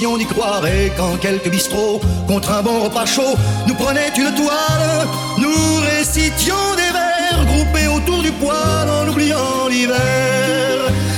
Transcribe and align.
d'y 0.00 0.24
croire. 0.24 0.66
Et 0.66 0.90
quand 0.96 1.18
quelques 1.20 1.50
bistrots, 1.50 2.00
contre 2.26 2.52
un 2.52 2.62
bon 2.62 2.84
repas 2.84 3.04
chaud, 3.04 3.36
nous 3.66 3.74
prenaient 3.74 4.10
une 4.16 4.34
toile, 4.34 5.06
nous 5.36 5.76
récitions 5.82 6.74
des 6.76 6.90
vers 6.90 7.44
groupés 7.44 7.86
autour 7.86 8.22
du 8.22 8.32
poêle 8.32 8.88
en 8.88 9.08
oubliant 9.08 9.68
l'hiver. 9.68 9.98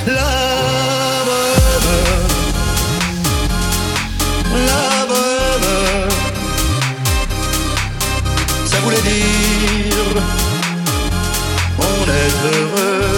La 0.06 0.32
bohème, 1.28 1.90
la 4.66 5.06
bohème, 5.10 6.08
ça 8.66 8.78
voulait 8.80 9.02
dire 9.02 10.22
on 11.78 12.04
est 12.20 12.34
heureux. 12.56 13.11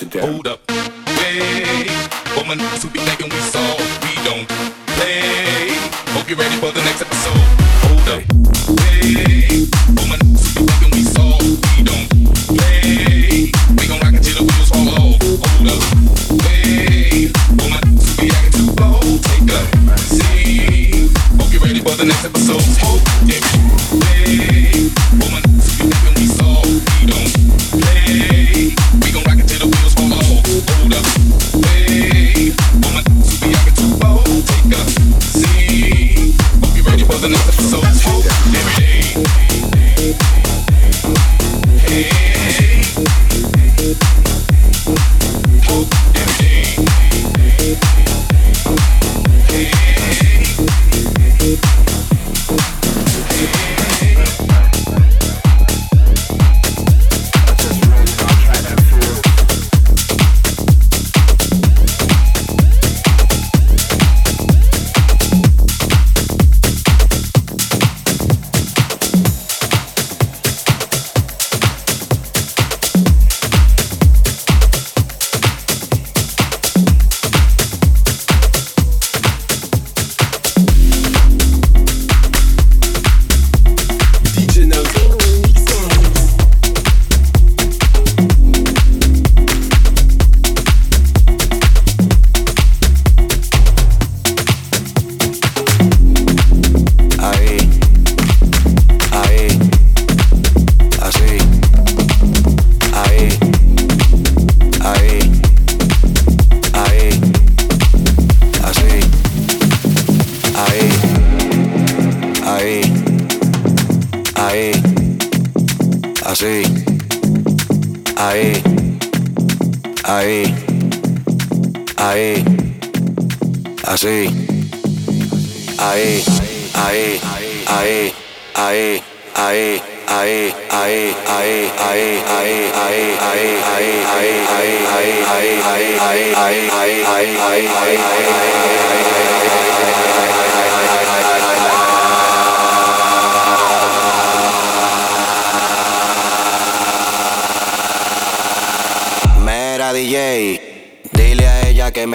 to 0.00 0.06
death. 0.06 0.28
Hold 0.28 0.46
up. 0.46 0.69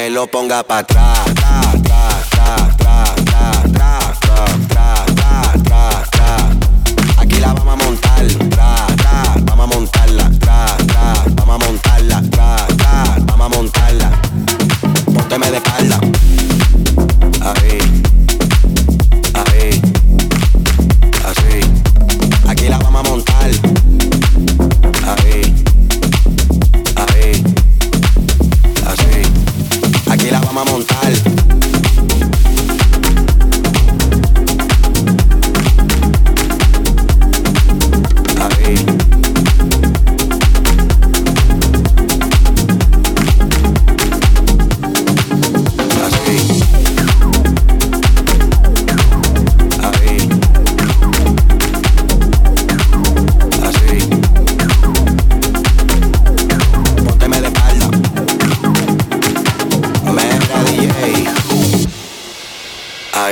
me 0.05 0.11
lo 0.11 0.27
ponga 0.27 0.61
para 0.61 0.81
atrás. 0.81 1.74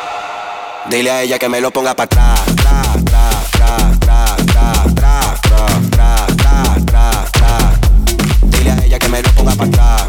Dile 0.87 1.11
a 1.11 1.21
ella 1.23 1.39
que 1.39 1.49
me 1.49 1.59
lo 1.59 1.71
ponga 1.71 1.95
para 1.95 2.05
atrás. 2.05 2.94
pra 9.55 9.67
trás. 9.67 10.04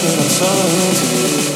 Help 0.00 0.18
I'm 0.18 0.28
so 0.30 1.44
you. 1.44 1.49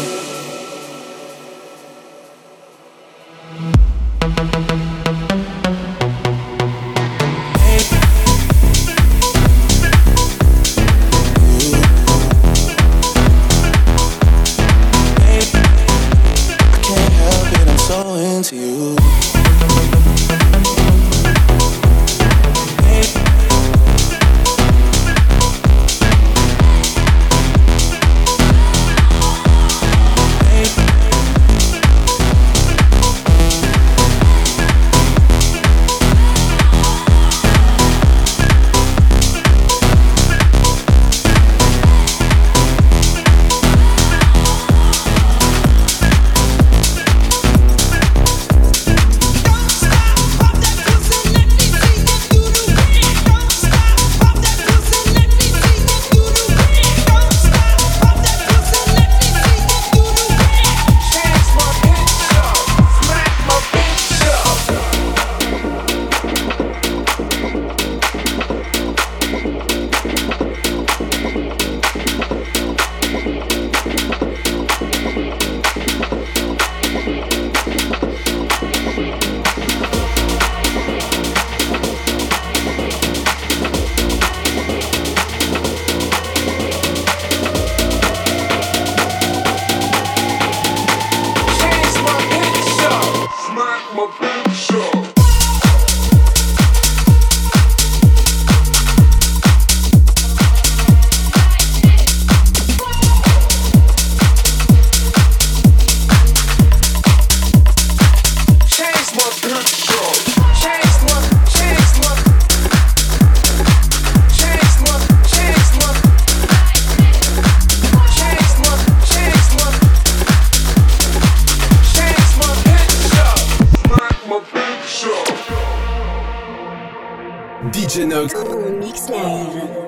Nox. 128.02 128.34
Mix 128.80 129.08
Live. 129.08 129.83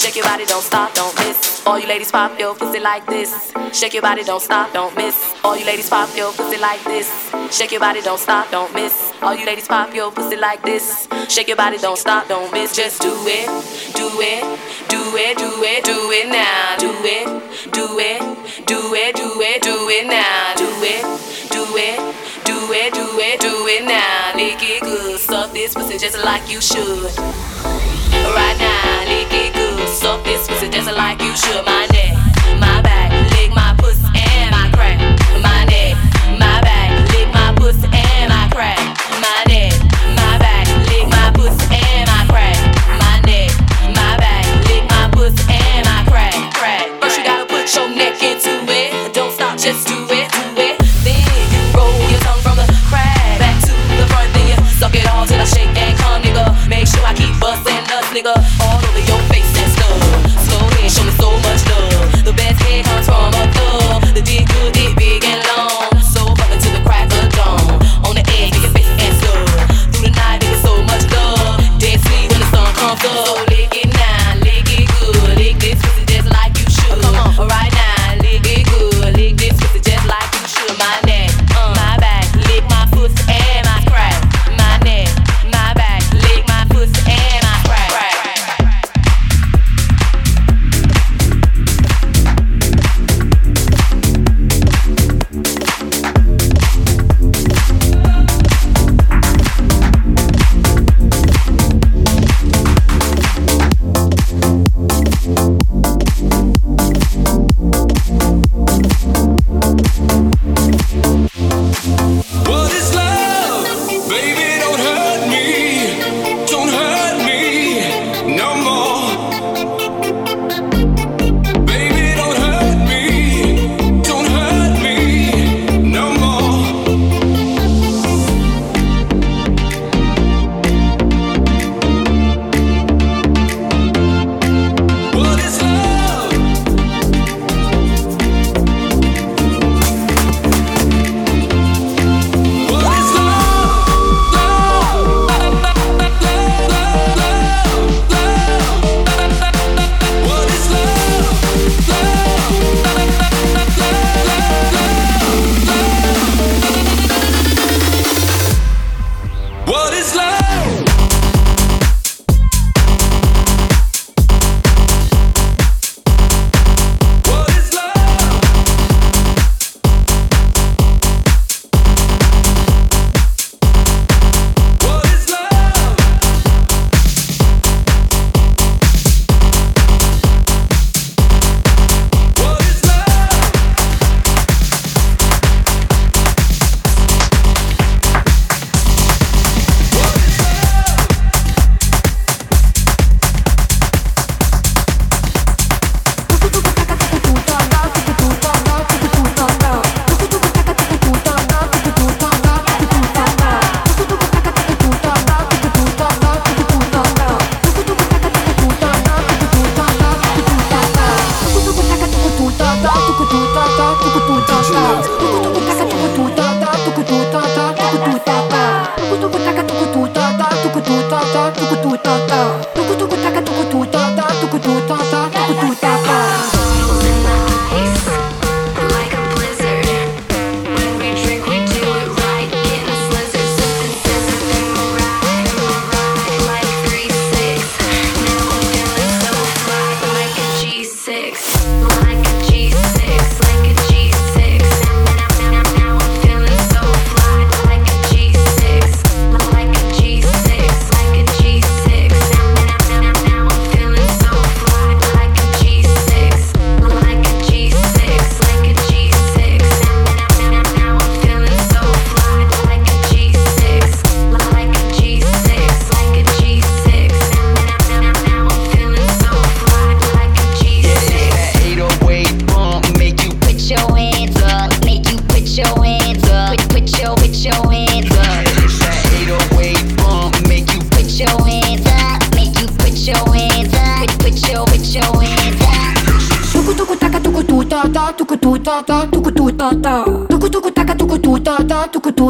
Shake 0.00 0.16
your 0.16 0.24
body, 0.24 0.44
don't 0.44 0.62
stop, 0.62 0.94
don't 0.94 1.14
miss. 1.16 1.66
All 1.66 1.78
you 1.78 1.86
ladies 1.86 2.10
pop 2.10 2.38
your 2.38 2.54
pussy 2.54 2.80
like 2.80 3.04
this. 3.06 3.52
Shake 3.72 3.92
your 3.92 4.02
body, 4.02 4.24
don't 4.24 4.40
stop, 4.40 4.72
don't 4.72 4.96
miss. 4.96 5.34
All 5.44 5.56
you 5.56 5.64
ladies 5.64 5.88
pop 5.88 6.08
your 6.16 6.32
pussy 6.32 6.58
like 6.58 6.82
this. 6.84 7.30
Shake 7.50 7.70
your 7.72 7.80
body, 7.80 8.00
don't 8.00 8.18
stop, 8.18 8.50
don't 8.50 8.72
miss. 8.74 9.12
All 9.22 9.34
you 9.34 9.44
ladies 9.44 9.68
pop 9.68 9.94
your 9.94 10.10
pussy 10.10 10.36
like 10.36 10.62
this. 10.62 11.06
Shake 11.28 11.48
your 11.48 11.56
body, 11.56 11.78
don't 11.78 11.98
stop, 11.98 12.28
don't 12.28 12.52
miss. 12.52 12.74
Just 12.74 13.00
do 13.02 13.12
it, 13.26 13.46
do 13.94 14.08
it, 14.20 14.42
do 14.88 15.00
it, 15.16 15.38
do 15.38 15.62
it, 15.62 15.84
do 15.84 16.10
it 16.10 16.28
now. 16.28 16.76
Do 16.78 16.90
it, 17.04 17.26
do 17.72 17.98
it, 17.98 18.20
do 18.66 18.94
it, 18.94 19.16
do 19.16 19.40
it, 19.40 19.62
do 19.62 19.88
it 19.88 20.06
now. 20.06 20.54
Do 20.56 20.66
it, 20.82 21.02
do 21.50 21.64
it, 21.76 21.98
do 22.44 22.72
it, 22.72 22.94
do 22.94 23.18
it, 23.18 23.40
do 23.40 23.66
it 23.68 23.84
now. 23.84 24.32
Lick 24.34 24.58
it 24.62 24.82
good, 24.82 25.18
suck 25.18 25.52
this 25.52 25.74
pussy 25.74 25.98
just 25.98 26.18
like 26.24 26.50
you 26.50 26.60
should. 26.60 27.99
Right 28.34 28.58
now, 28.58 29.04
it 29.06 29.52
good, 29.54 29.88
suck 29.88 30.24
this 30.24 30.46
pussy 30.48 30.68
just 30.68 30.92
like 30.92 31.20
you 31.20 31.34
should. 31.36 31.64
My 31.64 31.86
neck, 31.92 32.14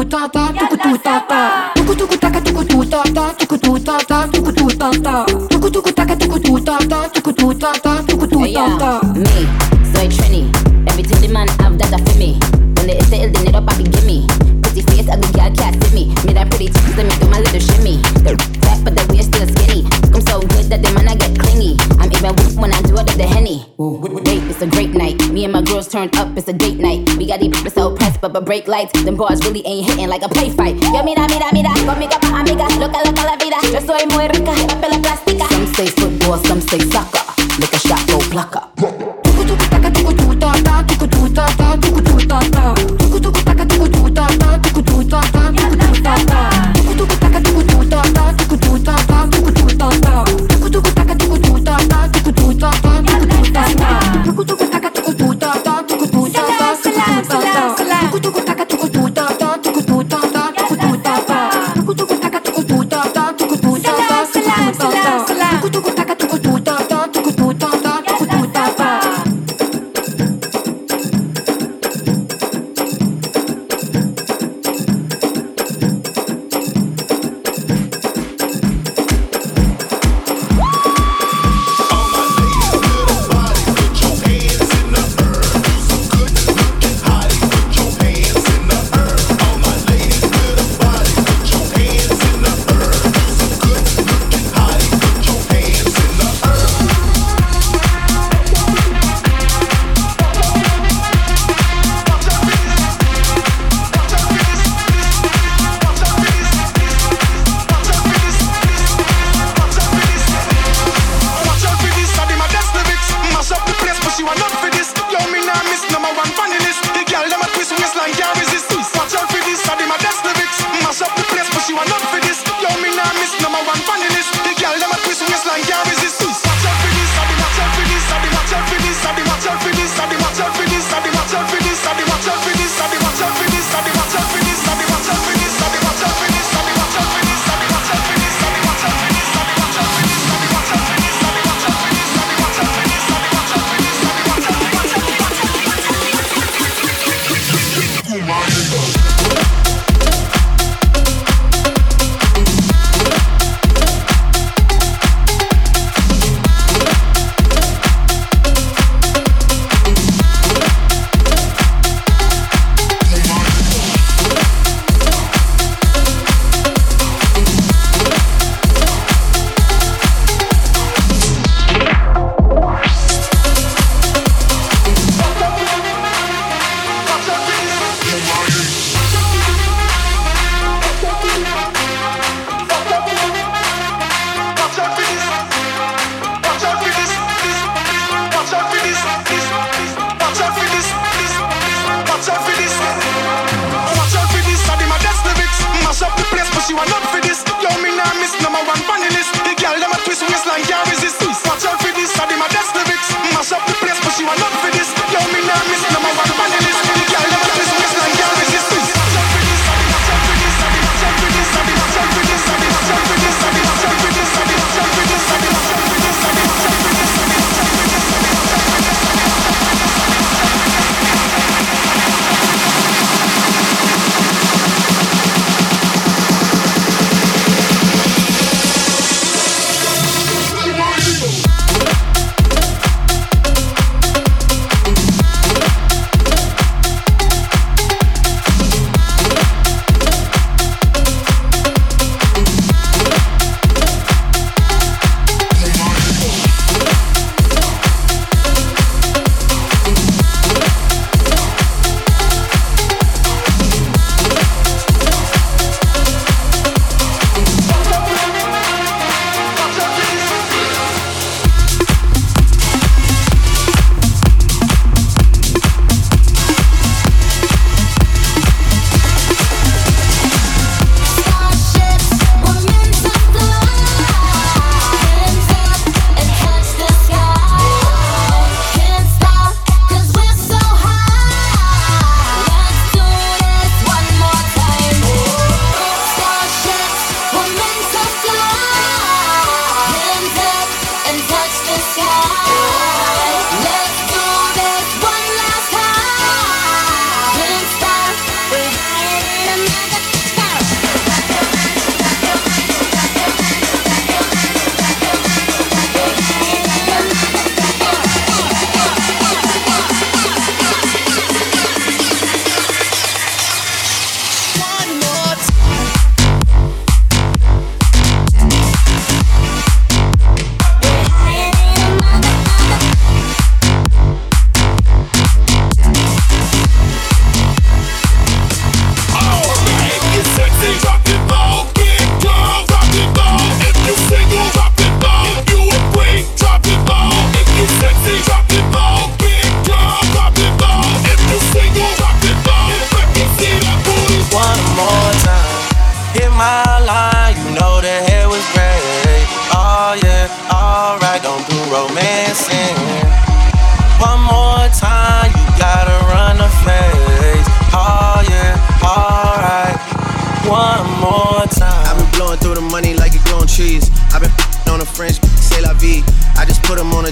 ta 0.03 0.27
ta 0.27 0.47
tu 0.51 0.97
ta 0.97 1.19
ta 1.29 1.73
tu 1.75 1.95
ta 1.95 2.29
ta 2.29 2.39
tu 2.41 2.87
ta 2.89 3.09
ta 3.09 3.35
tu 3.41 3.57
ta 3.77 3.97
ta 3.99 5.25
tu 5.59 5.81
ta 5.91 6.77
ta 6.89 7.07
tu 7.09 7.53
ta 7.53 7.71
ta 7.73 8.01
tu 8.05 8.39
ta 8.53 8.65
ta 8.79 9.01
me 9.15 9.45
soy 9.93 10.07
trini 10.07 10.41
everything 10.87 11.21
the 11.21 11.27
man 11.27 11.47
have 11.59 11.77
that 11.77 12.01
for 12.07 12.17
me. 12.17 12.39
When 12.75 12.87
they 12.87 12.99
say 13.09 13.21
it 13.21 13.33
then 13.33 13.47
it 13.47 13.55
up 13.55 13.69
I 13.69 14.00
But 28.21 28.33
but 28.33 28.45
break 28.45 28.67
lights, 28.67 28.93
them 29.03 29.15
bars 29.15 29.39
really 29.43 29.65
ain't 29.65 29.87
hitting 29.89 30.07
like 30.07 30.21
a 30.21 30.29
play 30.29 30.51
fight. 30.51 30.75
Yo 30.93 31.01
mira, 31.03 31.27
mira, 31.27 31.49
mira, 31.51 31.69
conmigo 31.85 32.21
pa' 32.21 32.39
amiga, 32.39 32.67
loca, 32.77 33.01
loca 33.03 33.23
la 33.25 33.35
vida. 33.35 33.57
Yo 33.73 33.81
soy 33.81 34.05
muy 34.13 34.27
rica, 34.27 34.53
papel 34.67 35.01
plástica. 35.01 35.47
Some 35.49 35.65
say 35.73 35.87
football, 35.87 36.37
some 36.45 36.61
say 36.61 36.79
soccer. 36.91 37.20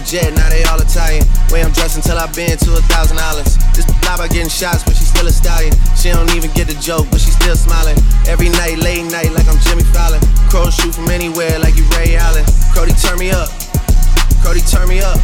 Jet, 0.05 0.33
now 0.35 0.49
they 0.49 0.63
all 0.67 0.79
Italian. 0.79 1.25
Way 1.51 1.63
I'm 1.63 1.71
dressed 1.71 1.97
until 1.97 2.17
I've 2.17 2.33
been 2.35 2.57
to 2.57 2.69
a 2.77 2.83
thousand 2.91 3.17
dollars. 3.17 3.57
This 3.73 3.87
lie 4.03 4.17
by 4.17 4.27
getting 4.27 4.49
shots, 4.49 4.83
but 4.83 4.95
she's 4.95 5.09
still 5.09 5.27
a 5.27 5.33
stallion. 5.33 5.73
She 5.95 6.11
don't 6.11 6.29
even 6.35 6.51
get 6.51 6.67
the 6.67 6.77
joke, 6.79 7.07
but 7.11 7.19
she's 7.19 7.35
still 7.35 7.55
smiling. 7.55 7.97
Every 8.27 8.49
night, 8.49 8.79
late 8.79 9.05
night, 9.07 9.31
like 9.31 9.47
I'm 9.47 9.59
Jimmy 9.65 9.83
Fallon. 9.95 10.21
Crows 10.49 10.75
shoot 10.75 10.93
from 10.95 11.09
anywhere, 11.09 11.59
like 11.59 11.75
you 11.75 11.85
Ray 11.97 12.15
Allen. 12.15 12.45
Cody, 12.75 12.93
turn 12.95 13.19
me 13.19 13.31
up. 13.31 13.49
Cody, 14.43 14.61
turn 14.61 14.87
me 14.87 14.99
up. 15.01 15.19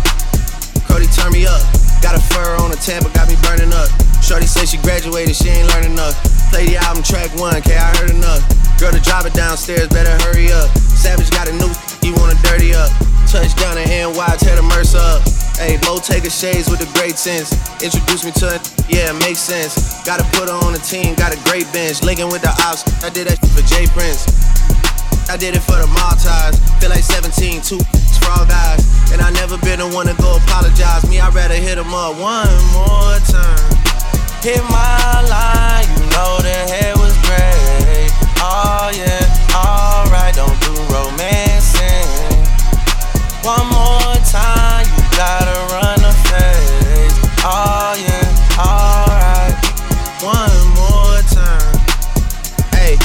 Cody, 0.87 1.07
turn 1.11 1.31
me 1.31 1.45
up. 1.45 1.61
Got 2.05 2.15
a 2.15 2.21
fur 2.21 2.55
on 2.61 2.71
a 2.71 2.77
Tampa, 2.77 3.09
got 3.17 3.27
me 3.27 3.35
burning 3.41 3.73
up. 3.73 3.89
Shorty 4.21 4.45
said 4.45 4.69
she 4.69 4.77
graduated, 4.77 5.35
she 5.35 5.49
ain't 5.49 5.69
learning 5.73 5.93
enough. 5.93 6.17
Play 6.49 6.65
the 6.65 6.77
album 6.77 7.03
track 7.03 7.33
one, 7.37 7.61
K, 7.61 7.75
I 7.77 7.89
heard 7.97 8.09
enough. 8.09 8.41
Girl 8.77 8.91
to 8.91 8.99
drive 8.99 9.25
it 9.25 9.33
downstairs, 9.33 9.87
better 9.87 10.13
hurry 10.25 10.51
up. 10.51 10.69
Savage 10.77 11.29
got 11.31 11.47
a 11.47 11.53
new, 11.53 11.71
he 12.01 12.11
wanna 12.13 12.35
dirty 12.43 12.73
up. 12.73 12.91
Touchdown 13.35 13.75
in 13.75 13.91
NY, 13.91 14.31
tear 14.39 14.55
the 14.55 14.63
Mercer 14.63 14.95
up. 14.95 15.19
Hey, 15.59 15.75
take 15.99 16.23
a 16.23 16.31
shades 16.31 16.71
with 16.71 16.79
a 16.79 16.87
great 16.95 17.19
sense. 17.19 17.51
Introduce 17.83 18.23
me 18.23 18.31
to 18.39 18.55
it, 18.55 18.63
yeah, 18.87 19.11
it 19.11 19.19
makes 19.19 19.43
sense. 19.43 19.99
Gotta 20.07 20.23
put 20.39 20.47
her 20.47 20.55
on 20.55 20.71
the 20.71 20.79
team, 20.79 21.19
got 21.19 21.35
a 21.35 21.39
great 21.43 21.67
bench. 21.75 21.99
Linking 21.99 22.31
with 22.31 22.47
the 22.47 22.55
ops, 22.63 22.87
I 23.03 23.11
did 23.11 23.27
that 23.27 23.35
for 23.51 23.59
Jay 23.67 23.91
Prince. 23.91 24.23
I 25.27 25.35
did 25.35 25.51
it 25.51 25.59
for 25.67 25.75
the 25.75 25.87
Maltese. 25.91 26.55
Feel 26.79 26.95
like 26.95 27.03
17, 27.03 27.59
two 27.59 27.83
all 28.31 28.47
guys. 28.47 28.87
And 29.11 29.19
I 29.19 29.35
never 29.35 29.59
been 29.59 29.83
the 29.83 29.89
one 29.91 30.07
to 30.07 30.15
go 30.15 30.39
apologize. 30.39 31.03
Me, 31.11 31.19
I'd 31.19 31.35
rather 31.35 31.59
hit 31.59 31.75
them 31.75 31.91
up 31.91 32.15
one 32.15 32.55
more 32.71 33.19
time. 33.27 33.67
Hit 34.39 34.63
my 34.71 35.27
line, 35.27 35.91
you 35.91 36.07
know 36.15 36.39
the 36.39 36.55
head 36.71 36.95
was 36.95 37.11
great. 37.27 38.15
Oh 38.39 38.95
yeah, 38.95 39.27
alright, 39.51 40.31
don't 40.31 40.55
do 40.63 40.71
romancing. 40.87 41.44
One 43.45 43.69
more 43.69 44.17
time, 44.25 44.89
you 44.89 45.03
gotta 45.13 45.53
run 45.69 46.01
a 46.01 46.13
face. 46.33 47.13
Oh 47.45 47.93
yeah, 47.93 48.57
alright, 48.57 49.53
one 50.17 50.49
more 50.73 51.21
time. 51.29 51.77
Hey. 52.73 52.97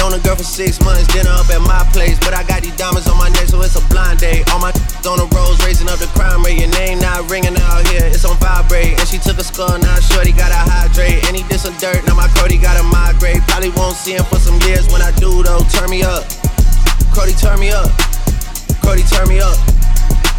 Known 0.00 0.16
a 0.16 0.18
girl 0.24 0.34
for 0.34 0.48
six 0.48 0.80
months, 0.80 1.04
dinner 1.12 1.28
up 1.28 1.50
at 1.50 1.60
my 1.60 1.84
place. 1.92 2.18
But 2.18 2.32
I 2.32 2.42
got 2.48 2.62
these 2.62 2.74
diamonds 2.80 3.06
on 3.06 3.18
my 3.18 3.28
neck, 3.28 3.52
so 3.52 3.60
it's 3.60 3.76
a 3.76 3.84
blind 3.92 4.20
date. 4.20 4.48
All 4.50 4.60
my 4.60 4.72
on 5.04 5.20
the 5.20 5.28
roads, 5.36 5.60
raising 5.60 5.92
up 5.92 6.00
the 6.00 6.08
crime 6.16 6.42
rate. 6.42 6.64
Your 6.64 6.72
name 6.80 6.98
not 6.98 7.28
ringing 7.28 7.56
out 7.68 7.86
here, 7.88 8.08
it's 8.08 8.24
on 8.24 8.40
vibrate. 8.40 8.96
And 8.96 9.06
she 9.06 9.18
took 9.18 9.36
a 9.36 9.44
skull, 9.44 9.76
now 9.76 10.00
shorty 10.00 10.32
gotta 10.32 10.56
hydrate. 10.56 11.28
And 11.28 11.36
he 11.36 11.44
did 11.52 11.60
some 11.60 11.76
dirt, 11.76 12.00
now 12.08 12.14
my 12.16 12.32
Cody 12.40 12.56
gotta 12.56 12.82
migrate. 12.82 13.44
Probably 13.44 13.76
won't 13.76 13.92
see 13.92 14.16
him 14.16 14.24
for 14.24 14.40
some 14.40 14.56
years 14.64 14.88
when 14.88 15.02
I 15.02 15.12
do 15.20 15.42
though. 15.44 15.60
Turn 15.68 15.92
me 15.92 16.00
up, 16.00 16.24
Cody, 17.12 17.36
turn 17.36 17.60
me 17.60 17.76
up, 17.76 17.92
Cody, 18.88 19.02
turn 19.02 19.28
me 19.28 19.38
up. 19.38 19.52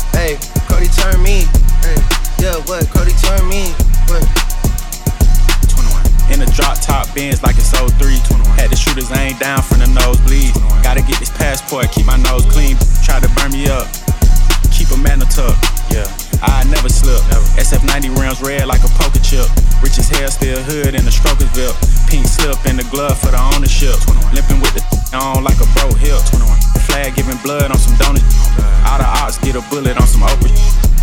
Hey, 0.09 0.33
Cody, 0.65 0.89
turn 0.97 1.21
me. 1.21 1.45
Hey, 1.85 2.01
yeah, 2.41 2.57
what? 2.65 2.81
Cody, 2.89 3.13
turn 3.21 3.45
me. 3.45 3.69
What? 4.09 4.25
In 6.33 6.41
a 6.41 6.49
drop 6.49 6.81
top 6.81 7.13
Benz 7.13 7.43
like 7.43 7.57
it's 7.61 7.69
03. 7.69 8.17
Had 8.57 8.73
the 8.73 8.75
shooters 8.75 9.11
aimed 9.13 9.37
down 9.37 9.61
from 9.61 9.85
the 9.85 9.87
nosebleed. 9.93 10.49
Gotta 10.81 11.05
get 11.05 11.19
this 11.21 11.29
passport, 11.29 11.91
keep 11.91 12.07
my 12.07 12.17
nose 12.25 12.41
clean. 12.49 12.73
Try 13.05 13.21
to 13.21 13.29
burn 13.37 13.53
me 13.53 13.69
up. 13.69 13.85
Keep 14.73 14.89
a 14.93 14.97
man 14.97 15.21
tuck. 15.29 15.53
Yeah, 15.93 16.09
I 16.41 16.65
never 16.73 16.89
slip. 16.89 17.21
SF90 17.53 18.17
rounds 18.17 18.41
red 18.41 18.65
like 18.65 18.81
a 18.81 18.89
poker 18.97 19.21
chip. 19.21 19.45
Rich 19.85 20.01
as 20.01 20.09
hell, 20.09 20.27
still 20.33 20.57
hood 20.65 20.97
in 20.97 21.05
the 21.05 21.13
Strokersville. 21.13 21.77
Pink 22.09 22.25
slip 22.25 22.57
in 22.65 22.75
the 22.75 22.87
glove 22.89 23.21
for 23.21 23.29
the 23.29 23.37
ownership. 23.53 23.93
Limping 24.33 24.57
with 24.65 24.73
the 24.73 24.81
on 25.13 25.43
like 25.43 25.61
a 25.61 25.67
bro 25.77 25.93
hip. 25.93 26.17
Flag 26.89 27.13
giving 27.13 27.37
blood 27.45 27.69
on 27.69 27.77
some 27.77 27.93
donuts. 28.01 28.49
All 28.89 28.97
the 28.97 29.05
ops 29.21 29.37
get 29.37 29.53
a 29.53 29.61
bullet 29.69 29.93
on 29.93 30.07
some 30.09 30.25
Oprah. 30.25 30.49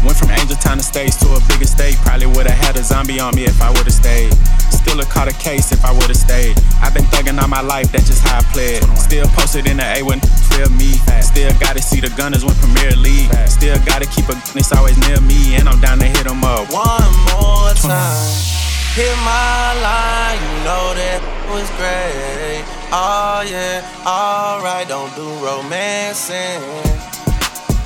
Went 0.03 0.19
from 0.19 0.31
Angel 0.35 0.59
Town 0.59 0.79
to 0.79 0.83
States 0.83 1.15
to 1.23 1.31
a 1.31 1.41
bigger 1.47 1.65
state. 1.67 1.95
Probably 2.03 2.27
would've 2.27 2.51
had 2.51 2.75
a 2.75 2.83
zombie 2.83 3.21
on 3.21 3.35
me 3.35 3.45
if 3.47 3.63
I 3.63 3.71
would've 3.71 3.95
stayed. 3.95 4.35
Still 4.75 4.99
a 4.99 5.07
caught 5.07 5.31
a 5.31 5.35
case 5.39 5.71
if 5.71 5.85
I 5.85 5.93
would've 5.95 6.19
stayed. 6.19 6.59
I've 6.83 6.95
been 6.95 7.07
thugging 7.15 7.41
all 7.41 7.47
my 7.47 7.63
life, 7.63 7.91
that's 7.93 8.07
just 8.07 8.27
how 8.27 8.39
I 8.39 8.43
played. 8.51 8.83
Still 8.99 9.27
posted 9.39 9.67
in 9.67 9.79
the 9.79 9.87
A 9.87 10.03
when 10.03 10.19
feel 10.51 10.71
me. 10.75 10.99
Still 11.23 11.55
gotta 11.63 11.83
see 11.83 12.01
the 12.01 12.11
gunners 12.19 12.45
win 12.45 12.55
Premier 12.59 12.95
League. 12.99 13.31
Still 13.47 13.79
gotta 13.87 14.07
keep 14.07 14.27
a 14.27 14.35
it's 14.59 14.73
always 14.73 14.99
near 15.07 15.21
me. 15.21 15.55
And 15.55 15.69
I'm 15.69 15.81
down 15.81 15.99
to 15.99 16.07
hit 16.07 16.27
'em 16.27 16.43
up. 16.43 16.67
One 16.75 17.15
more 17.31 17.71
time. 17.75 18.56
Hit 18.97 19.15
my 19.19 19.75
line, 19.85 20.41
you 20.41 20.65
know 20.65 20.95
that 20.97 21.21
was 21.53 21.69
great. 21.77 22.65
Oh 22.91 23.45
yeah, 23.45 23.85
alright, 24.09 24.89
don't 24.89 25.15
do 25.15 25.29
romancing. 25.45 26.63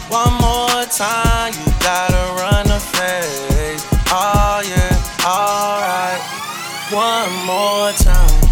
One 0.06 0.34
more 0.38 0.86
time, 0.86 1.52
you 1.58 1.66
gotta 1.82 2.22
run 2.38 2.70
a 2.70 2.78
face. 2.78 3.82
Oh 4.06 4.62
yeah, 4.62 5.26
alright. 5.26 6.22
One 6.94 7.32
more 7.44 7.90
time. 7.98 8.49